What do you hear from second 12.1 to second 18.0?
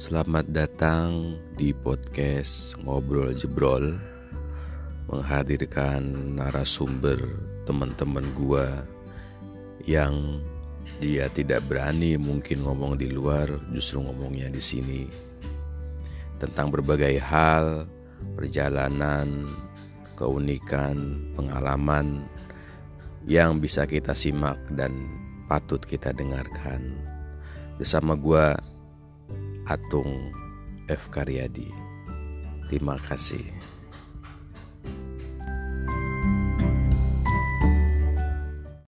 mungkin ngomong di luar Justru ngomongnya di sini. Tentang berbagai hal